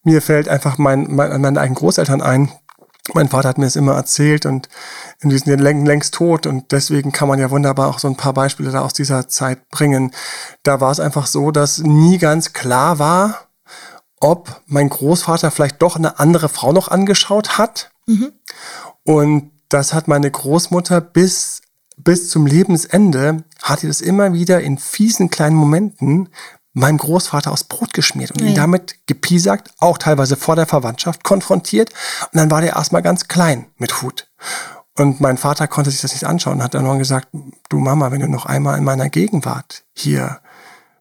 [0.03, 2.51] Mir fällt einfach mein, mein, meine eigenen Großeltern ein,
[3.13, 4.69] Mein Vater hat mir das immer erzählt und
[5.23, 8.33] die sind ja längst tot und deswegen kann man ja wunderbar auch so ein paar
[8.33, 10.13] Beispiele da aus dieser Zeit bringen.
[10.63, 13.49] Da war es einfach so, dass nie ganz klar war,
[14.21, 17.91] ob mein Großvater vielleicht doch eine andere Frau noch angeschaut hat.
[18.07, 18.33] Mhm.
[19.03, 21.61] Und das hat meine Großmutter bis,
[21.99, 26.31] bis zum Lebensende, hat sie das immer wieder in fiesen kleinen Momenten
[26.75, 28.49] meinem Großvater aus Brot geschmiert und ja.
[28.49, 31.91] ihn damit gepiesackt, auch teilweise vor der Verwandtschaft konfrontiert.
[32.33, 34.29] Und dann war der erstmal ganz klein mit Hut.
[34.97, 37.29] Und mein Vater konnte sich das nicht anschauen und hat dann nur gesagt,
[37.69, 40.41] du Mama, wenn du noch einmal in meiner Gegenwart hier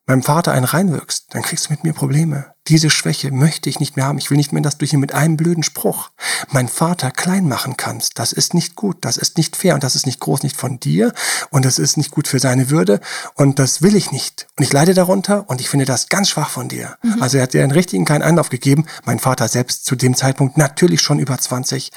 [0.05, 2.53] meinem Vater einen reinwirkst, dann kriegst du mit mir Probleme.
[2.69, 4.17] Diese Schwäche möchte ich nicht mehr haben.
[4.17, 6.11] Ich will nicht mehr, dass du hier mit einem blöden Spruch
[6.49, 8.19] meinen Vater klein machen kannst.
[8.19, 10.79] Das ist nicht gut, das ist nicht fair und das ist nicht groß, nicht von
[10.79, 11.13] dir
[11.49, 13.01] und das ist nicht gut für seine Würde
[13.35, 14.47] und das will ich nicht.
[14.57, 16.95] Und ich leide darunter und ich finde das ganz schwach von dir.
[17.03, 17.21] Mhm.
[17.21, 18.85] Also er hat dir einen richtigen keinen Einlauf gegeben.
[19.03, 21.91] Mein Vater selbst zu dem Zeitpunkt natürlich schon über 20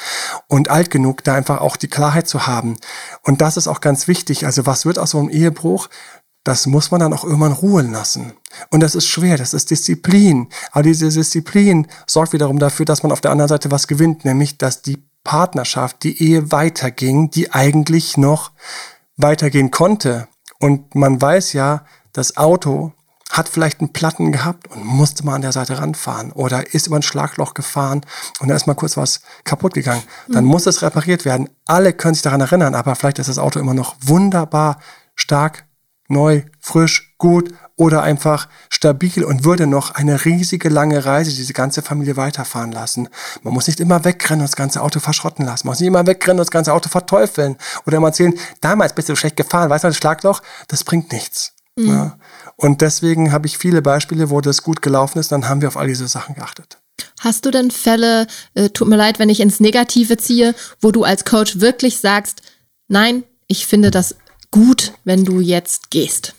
[0.48, 2.76] und alt genug, da einfach auch die Klarheit zu haben.
[3.22, 4.46] Und das ist auch ganz wichtig.
[4.46, 5.88] Also was wird aus so einem Ehebruch?
[6.46, 8.32] Das muss man dann auch irgendwann ruhen lassen.
[8.70, 10.46] Und das ist schwer, das ist Disziplin.
[10.70, 14.56] Aber diese Disziplin sorgt wiederum dafür, dass man auf der anderen Seite was gewinnt, nämlich
[14.56, 18.52] dass die Partnerschaft, die Ehe weiterging, die eigentlich noch
[19.16, 20.28] weitergehen konnte.
[20.60, 22.92] Und man weiß ja, das Auto
[23.28, 26.94] hat vielleicht einen Platten gehabt und musste mal an der Seite ranfahren oder ist über
[26.94, 28.02] ein Schlagloch gefahren
[28.38, 30.04] und da ist mal kurz was kaputt gegangen.
[30.28, 30.50] Dann mhm.
[30.50, 31.48] muss es repariert werden.
[31.66, 34.78] Alle können sich daran erinnern, aber vielleicht ist das Auto immer noch wunderbar
[35.16, 35.66] stark
[36.08, 41.82] neu, frisch, gut oder einfach stabil und würde noch eine riesige lange Reise diese ganze
[41.82, 43.08] Familie weiterfahren lassen.
[43.42, 45.66] Man muss nicht immer wegrennen und das ganze Auto verschrotten lassen.
[45.66, 49.08] Man muss nicht immer wegrennen und das ganze Auto verteufeln oder immer erzählen, damals bist
[49.08, 51.52] du schlecht gefahren, weißt du, das Schlagloch, das bringt nichts.
[51.76, 51.88] Mhm.
[51.88, 52.18] Ja.
[52.56, 55.76] Und deswegen habe ich viele Beispiele, wo das gut gelaufen ist, dann haben wir auf
[55.76, 56.78] all diese Sachen geachtet.
[57.20, 61.04] Hast du denn Fälle, äh, tut mir leid, wenn ich ins Negative ziehe, wo du
[61.04, 62.42] als Coach wirklich sagst,
[62.88, 64.16] nein, ich finde das
[64.50, 66.34] gut, wenn du jetzt gehst?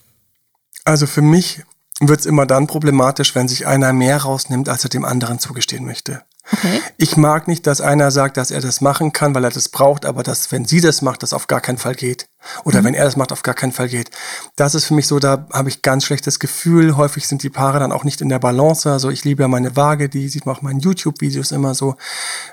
[0.86, 1.64] Also für mich
[2.00, 5.86] wird es immer dann problematisch, wenn sich einer mehr rausnimmt, als er dem anderen zugestehen
[5.86, 6.22] möchte.
[6.52, 6.80] Okay.
[6.98, 10.06] Ich mag nicht, dass einer sagt, dass er das machen kann, weil er das braucht,
[10.06, 12.30] aber dass, wenn sie das macht, das auf gar keinen Fall geht.
[12.64, 12.86] Oder mhm.
[12.86, 14.12] wenn er das macht, auf gar keinen Fall geht.
[14.56, 16.96] Das ist für mich so, da habe ich ganz schlechtes Gefühl.
[16.96, 18.90] Häufig sind die Paare dann auch nicht in der Balance.
[18.90, 21.96] Also ich liebe ja meine Waage, die sieht man auch meinen YouTube-Videos immer so.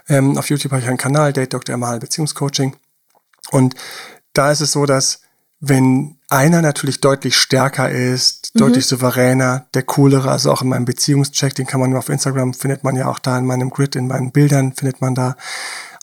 [0.08, 1.76] Ähm, auf YouTube habe ich einen Kanal, Date Dr.
[1.76, 2.74] Mal Beziehungscoaching.
[3.50, 3.74] Und
[4.32, 5.20] da ist es so, dass
[5.68, 8.58] wenn einer natürlich deutlich stärker ist, mhm.
[8.60, 12.84] deutlich souveräner, der coolere, also auch in meinem Beziehungscheck, den kann man auf Instagram, findet
[12.84, 15.36] man ja auch da in meinem Grid, in meinen Bildern, findet man da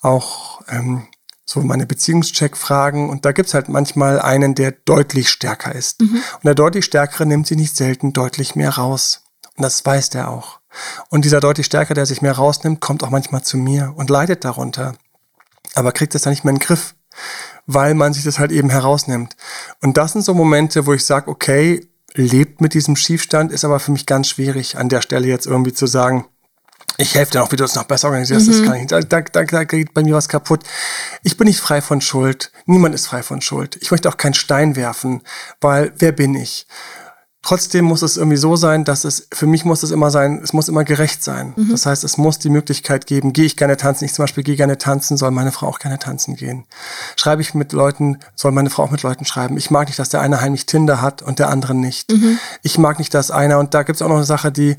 [0.02, 1.08] auch ähm,
[1.46, 3.10] so meine Beziehungscheck-Fragen.
[3.10, 6.02] Und da gibt's halt manchmal einen, der deutlich stärker ist.
[6.02, 6.16] Mhm.
[6.16, 9.24] Und der deutlich stärkere nimmt sie nicht selten deutlich mehr raus.
[9.58, 10.60] Und das weiß der auch.
[11.10, 14.46] Und dieser deutlich stärker, der sich mehr rausnimmt, kommt auch manchmal zu mir und leidet
[14.46, 14.96] darunter.
[15.76, 16.96] Aber kriegt es dann nicht mehr in den Griff
[17.66, 19.36] weil man sich das halt eben herausnimmt.
[19.82, 23.80] Und das sind so Momente, wo ich sage, okay, lebt mit diesem Schiefstand, ist aber
[23.80, 26.26] für mich ganz schwierig, an der Stelle jetzt irgendwie zu sagen,
[26.98, 28.48] ich helfe dir noch, wie du es noch besser organisierst.
[28.48, 28.52] Mhm.
[28.52, 30.64] Das kann ich Da, da, da geht bei mir was kaputt.
[31.24, 32.52] Ich bin nicht frei von Schuld.
[32.66, 33.78] Niemand ist frei von Schuld.
[33.82, 35.22] Ich möchte auch keinen Stein werfen,
[35.62, 36.68] weil wer bin ich?
[37.44, 40.54] Trotzdem muss es irgendwie so sein, dass es, für mich muss es immer sein, es
[40.54, 41.54] muss immer gerecht sein.
[41.56, 41.70] Mhm.
[41.72, 44.56] Das heißt, es muss die Möglichkeit geben, gehe ich gerne tanzen, ich zum Beispiel gehe
[44.56, 46.66] gerne tanzen, soll meine Frau auch gerne tanzen gehen.
[47.16, 49.58] Schreibe ich mit Leuten, soll meine Frau auch mit Leuten schreiben.
[49.58, 52.12] Ich mag nicht, dass der eine heimlich Tinder hat und der andere nicht.
[52.12, 52.38] Mhm.
[52.62, 54.78] Ich mag nicht, dass einer, und da gibt es auch noch eine Sache, die,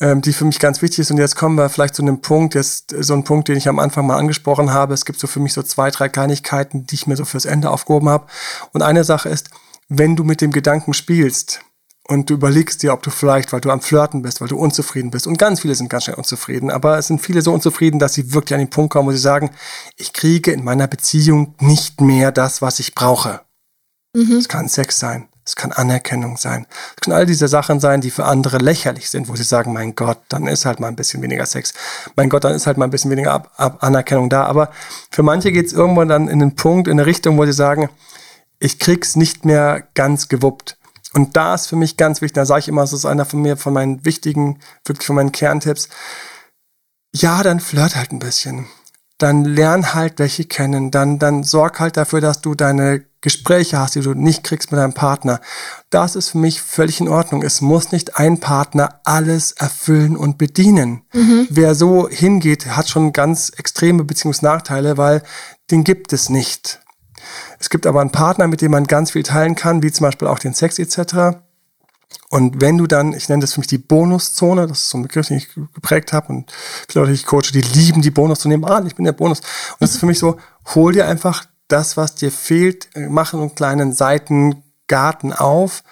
[0.00, 1.12] ähm, die für mich ganz wichtig ist.
[1.12, 3.78] Und jetzt kommen wir vielleicht zu einem Punkt, jetzt so ein Punkt, den ich am
[3.78, 4.94] Anfang mal angesprochen habe.
[4.94, 7.70] Es gibt so für mich so zwei, drei Kleinigkeiten, die ich mir so fürs Ende
[7.70, 8.26] aufgehoben habe.
[8.72, 9.50] Und eine Sache ist,
[9.88, 11.60] wenn du mit dem Gedanken spielst,
[12.06, 15.10] und du überlegst dir, ob du vielleicht, weil du am Flirten bist, weil du unzufrieden
[15.10, 15.26] bist.
[15.26, 16.70] Und ganz viele sind ganz schnell unzufrieden.
[16.70, 19.18] Aber es sind viele so unzufrieden, dass sie wirklich an den Punkt kommen, wo sie
[19.18, 19.50] sagen,
[19.96, 23.40] ich kriege in meiner Beziehung nicht mehr das, was ich brauche.
[24.14, 24.42] Es mhm.
[24.48, 25.28] kann Sex sein.
[25.46, 26.66] Es kann Anerkennung sein.
[26.94, 29.94] Es können all diese Sachen sein, die für andere lächerlich sind, wo sie sagen, mein
[29.94, 31.74] Gott, dann ist halt mal ein bisschen weniger Sex.
[32.16, 34.44] Mein Gott, dann ist halt mal ein bisschen weniger Ab Ab Anerkennung da.
[34.44, 34.70] Aber
[35.10, 37.90] für manche geht es irgendwann dann in den Punkt, in eine Richtung, wo sie sagen,
[38.58, 40.78] ich krieg's nicht mehr ganz gewuppt.
[41.14, 43.40] Und da ist für mich ganz wichtig, da sage ich immer, das ist einer von
[43.40, 45.88] mir, von meinen wichtigen, wirklich von meinen Kerntipps.
[47.14, 48.66] Ja, dann flirt halt ein bisschen.
[49.18, 50.90] Dann lern halt welche kennen.
[50.90, 54.80] Dann, dann sorg halt dafür, dass du deine Gespräche hast, die du nicht kriegst mit
[54.80, 55.40] deinem Partner.
[55.88, 57.42] Das ist für mich völlig in Ordnung.
[57.42, 61.02] Es muss nicht ein Partner alles erfüllen und bedienen.
[61.12, 61.46] Mhm.
[61.48, 65.22] Wer so hingeht, hat schon ganz extreme Beziehungsnachteile, weil
[65.70, 66.80] den gibt es nicht.
[67.64, 70.28] Es gibt aber einen Partner, mit dem man ganz viel teilen kann, wie zum Beispiel
[70.28, 71.38] auch den Sex etc.
[72.28, 75.02] Und wenn du dann, ich nenne das für mich die Bonuszone, das ist so ein
[75.04, 76.52] Begriff, den ich geprägt habe und
[76.86, 79.40] viele Leute, die ich coache, die lieben die Bonuszone, ah, ich bin der Bonus.
[79.40, 80.36] Und das ist für mich so,
[80.74, 85.84] hol dir einfach das, was dir fehlt, mach einen kleinen Seitengarten auf,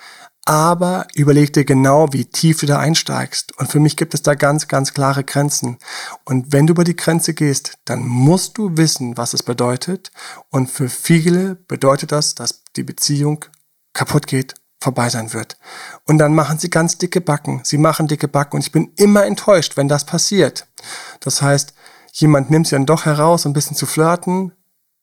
[0.45, 3.57] aber überleg dir genau, wie tief du da einsteigst.
[3.59, 5.79] Und für mich gibt es da ganz, ganz klare Grenzen.
[6.25, 10.11] Und wenn du über die Grenze gehst, dann musst du wissen, was es bedeutet.
[10.51, 13.45] Und für viele bedeutet das, dass die Beziehung
[13.93, 15.57] kaputt geht vorbei sein wird.
[16.07, 17.61] Und dann machen sie ganz dicke Backen.
[17.63, 20.67] Sie machen dicke Backen und ich bin immer enttäuscht, wenn das passiert.
[21.21, 21.73] Das heißt,
[22.13, 24.53] jemand nimmt sie dann doch heraus, um ein bisschen zu flirten.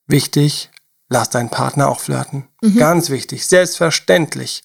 [0.05, 0.69] Wichtig,
[1.07, 2.47] lass deinen Partner auch flirten.
[2.61, 2.75] Mhm.
[2.77, 4.63] Ganz wichtig, selbstverständlich.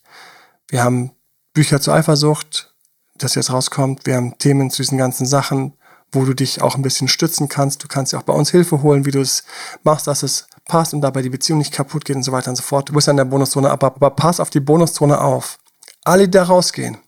[0.68, 1.12] Wir haben
[1.53, 2.74] Bücher zur Eifersucht,
[3.16, 4.07] das jetzt rauskommt.
[4.07, 5.74] Wir haben Themen zu diesen ganzen Sachen,
[6.12, 7.83] wo du dich auch ein bisschen stützen kannst.
[7.83, 9.44] Du kannst ja auch bei uns Hilfe holen, wie du es
[9.83, 12.57] machst, dass es passt und dabei die Beziehung nicht kaputt geht und so weiter und
[12.57, 12.88] so fort.
[12.88, 15.59] Du bist an der Bonuszone, aber, aber pass auf die Bonuszone auf.
[16.05, 16.98] Alle, die da rausgehen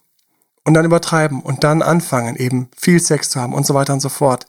[0.64, 4.00] und dann übertreiben und dann anfangen, eben viel Sex zu haben und so weiter und
[4.00, 4.46] so fort.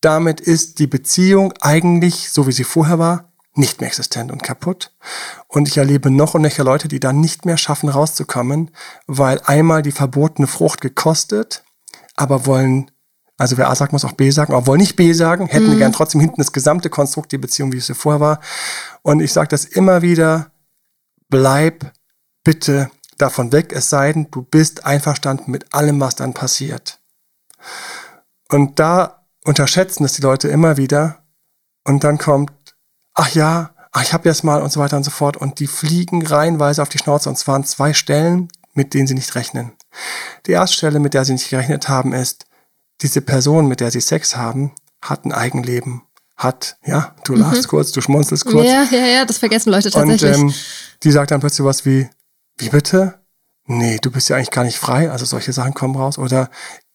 [0.00, 4.92] Damit ist die Beziehung eigentlich, so wie sie vorher war, nicht mehr existent und kaputt.
[5.48, 8.70] Und ich erlebe noch und nöcher Leute, die dann nicht mehr schaffen, rauszukommen,
[9.06, 11.62] weil einmal die verbotene Frucht gekostet,
[12.16, 12.90] aber wollen
[13.38, 15.78] also wer A sagt, muss auch B sagen, aber wollen nicht B sagen, hätten mhm.
[15.78, 18.40] gern trotzdem hinten das gesamte Konstrukt, die Beziehung, wie es vorher war.
[19.02, 20.52] Und ich sage das immer wieder,
[21.28, 21.92] bleib
[22.44, 22.88] bitte
[23.18, 27.00] davon weg, es sei denn, du bist einverstanden mit allem, was dann passiert.
[28.48, 31.24] Und da unterschätzen es die Leute immer wieder.
[31.84, 32.52] Und dann kommt,
[33.14, 35.36] ach ja, ach, ich habe jetzt mal und so weiter und so fort.
[35.36, 37.28] Und die fliegen reihenweise auf die Schnauze.
[37.28, 39.72] Und zwar an zwei Stellen, mit denen sie nicht rechnen.
[40.46, 42.46] Die erste Stelle, mit der sie nicht gerechnet haben, ist,
[43.02, 46.02] diese Person, mit der sie Sex haben, hat ein Eigenleben,
[46.36, 47.40] hat, ja, du mhm.
[47.40, 48.66] lachst kurz, du schmunzelst kurz.
[48.66, 50.36] Ja, ja, ja, das vergessen Leute tatsächlich.
[50.36, 50.54] Und ähm,
[51.02, 52.08] die sagt dann plötzlich was wie,
[52.58, 53.20] wie bitte?
[53.66, 56.18] Nee, du bist ja eigentlich gar nicht frei, also solche Sachen kommen raus.
[56.18, 56.50] Oder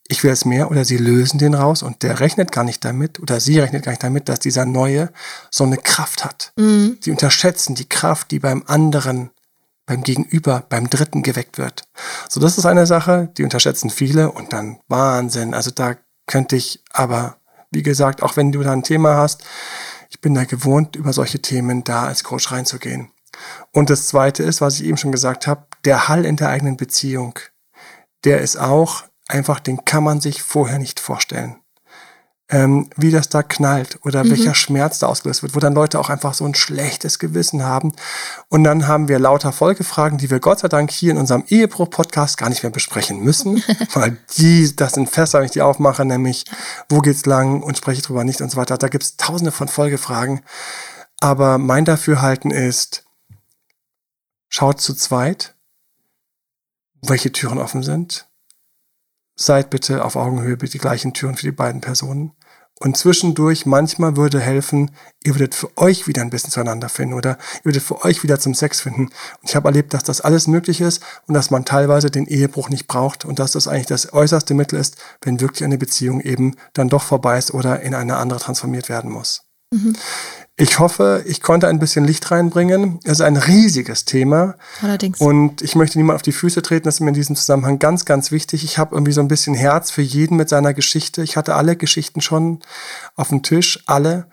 [0.10, 3.20] ich will es mehr, oder sie lösen den raus und der rechnet gar nicht damit,
[3.20, 5.12] oder sie rechnet gar nicht damit, dass dieser Neue
[5.52, 6.54] so eine Kraft hat.
[6.58, 6.98] Mhm.
[7.02, 9.32] Sie unterschätzen die Kraft, die beim anderen
[9.88, 11.84] beim Gegenüber, beim Dritten geweckt wird.
[12.30, 15.54] So, das ist eine Sache, die unterschätzen viele und dann Wahnsinn.
[15.54, 15.96] Also da
[16.28, 17.38] könnte ich aber,
[17.72, 19.44] wie gesagt, auch wenn du da ein Thema hast,
[20.10, 23.12] ich bin da gewohnt, über solche Themen da als Coach reinzugehen.
[23.72, 26.76] Und das zweite ist, was ich eben schon gesagt habe, der Hall in der eigenen
[26.76, 27.40] Beziehung.
[28.26, 31.62] Der ist auch einfach, den kann man sich vorher nicht vorstellen
[32.50, 34.32] ähm, wie das da knallt oder mhm.
[34.32, 37.94] welcher Schmerz da ausgelöst wird, wo dann Leute auch einfach so ein schlechtes Gewissen haben.
[38.48, 42.38] Und dann haben wir lauter Folgefragen, die wir Gott sei Dank hier in unserem Ehebruch-Podcast
[42.38, 43.64] gar nicht mehr besprechen müssen,
[43.94, 46.46] weil die, das sind Fässer, wenn ich die aufmache, nämlich
[46.88, 48.78] wo geht's lang und spreche drüber nicht und so weiter.
[48.78, 50.42] Da gibt's tausende von Folgefragen.
[51.20, 53.04] Aber mein Dafürhalten ist,
[54.48, 55.56] schaut zu zweit,
[57.02, 58.27] welche Türen offen sind.
[59.40, 62.34] Seid bitte auf Augenhöhe die gleichen Türen für die beiden Personen.
[62.80, 64.92] Und zwischendurch manchmal würde helfen,
[65.24, 68.40] ihr würdet für euch wieder ein bisschen zueinander finden oder ihr würdet für euch wieder
[68.40, 69.06] zum Sex finden.
[69.06, 72.70] Und ich habe erlebt, dass das alles möglich ist und dass man teilweise den Ehebruch
[72.70, 76.56] nicht braucht und dass das eigentlich das äußerste Mittel ist, wenn wirklich eine Beziehung eben
[76.74, 79.44] dann doch vorbei ist oder in eine andere transformiert werden muss.
[79.72, 79.96] Mhm.
[80.60, 83.00] Ich hoffe, ich konnte ein bisschen Licht reinbringen.
[83.04, 84.56] Es ist ein riesiges Thema.
[84.82, 85.22] Allerdings.
[85.22, 86.86] Und ich möchte niemand auf die Füße treten.
[86.86, 88.64] Das ist mir in diesem Zusammenhang ganz, ganz wichtig.
[88.64, 91.22] Ich habe irgendwie so ein bisschen Herz für jeden mit seiner Geschichte.
[91.22, 92.60] Ich hatte alle Geschichten schon
[93.16, 94.26] auf dem Tisch, alle.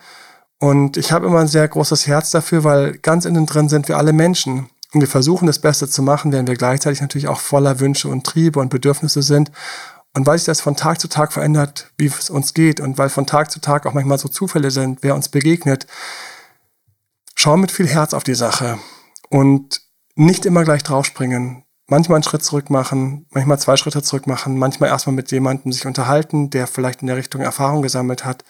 [0.59, 3.99] Und ich habe immer ein sehr großes Herz dafür, weil ganz innen drin sind wir
[3.99, 4.71] alle Menschen.
[4.95, 8.25] Und wir versuchen das Beste zu machen, während wir gleichzeitig natürlich auch voller Wünsche und
[8.25, 9.51] Triebe und Bedürfnisse sind.
[10.15, 13.09] Und weil sich das von Tag zu Tag verändert, wie es uns geht, und weil
[13.09, 15.87] von Tag zu Tag auch manchmal so Zufälle sind, wer uns begegnet,
[17.35, 18.79] schau mit viel Herz auf die Sache
[19.29, 19.83] und
[20.15, 21.65] nicht immer gleich draufspringen.
[21.87, 25.85] Manchmal einen Schritt zurück machen, manchmal zwei Schritte zurück machen, manchmal erstmal mit jemandem sich
[25.85, 28.45] unterhalten, der vielleicht in der Richtung Erfahrung gesammelt hat.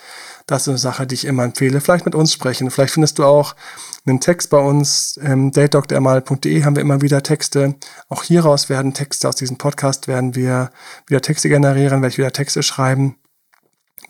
[0.46, 1.80] Das ist eine Sache, die ich immer empfehle.
[1.80, 2.70] Vielleicht mit uns sprechen.
[2.70, 3.54] Vielleicht findest du auch
[4.06, 7.76] einen Text bei uns, ähm, datedoktermal.de haben wir immer wieder Texte.
[8.08, 10.70] Auch hieraus werden Texte aus diesem Podcast, werden wir
[11.06, 13.16] wieder Texte generieren, werde ich wieder Texte schreiben.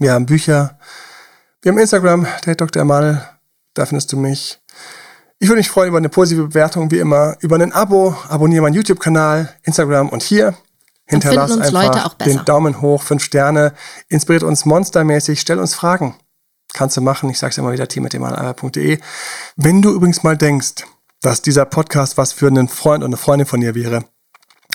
[0.01, 0.79] Wir haben Bücher.
[1.62, 3.38] Wir haben Instagram, datedoktermal,
[3.75, 4.61] da findest du mich.
[5.38, 8.75] Ich würde mich freuen über eine positive Bewertung, wie immer, über ein Abo, abonniere meinen
[8.75, 10.55] YouTube-Kanal, Instagram und hier.
[11.07, 13.75] Hinterlass einfach den Daumen hoch, fünf Sterne,
[14.09, 16.16] inspiriert uns monstermäßig, stell uns Fragen.
[16.74, 17.30] Kannst du machen.
[17.30, 18.98] Ich sage es immer wieder, team.de.
[19.56, 20.84] Wenn du übrigens mal denkst,
[21.22, 24.04] dass dieser Podcast was für einen Freund und eine Freundin von dir wäre,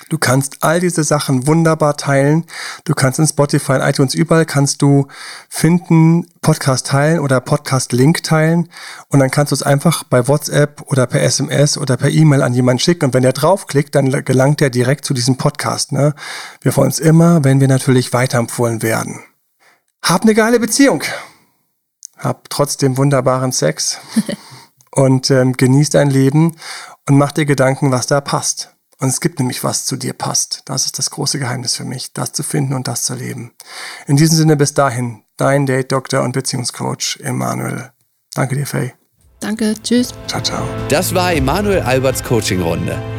[0.08, 2.46] Du kannst all diese Sachen wunderbar teilen.
[2.84, 5.08] Du kannst in Spotify, in iTunes, überall kannst du
[5.50, 8.70] finden, Podcast teilen oder Podcast-Link teilen.
[9.10, 12.54] Und dann kannst du es einfach bei WhatsApp oder per SMS oder per E-Mail an
[12.54, 13.06] jemanden schicken.
[13.06, 15.92] Und wenn der draufklickt, dann gelangt er direkt zu diesem Podcast.
[15.92, 16.16] Ne?
[16.62, 19.20] Wir freuen uns immer, wenn wir natürlich weiterempfohlen werden.
[20.02, 21.04] Hab eine geile Beziehung.
[22.20, 24.00] Hab trotzdem wunderbaren Sex.
[24.92, 26.56] und ähm, genieß dein Leben
[27.08, 28.76] und mach dir Gedanken, was da passt.
[29.00, 30.64] Und es gibt nämlich was zu dir passt.
[30.66, 33.54] Das ist das große Geheimnis für mich, das zu finden und das zu leben.
[34.08, 37.92] In diesem Sinne bis dahin, dein Date-Doktor und Beziehungscoach Emanuel.
[38.36, 38.94] Danke dir, Faye.
[39.40, 40.14] Danke, tschüss.
[40.28, 40.68] Ciao, ciao.
[40.90, 43.19] Das war Emanuel Alberts Coaching-Runde.